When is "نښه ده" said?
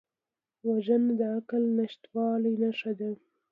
2.61-3.09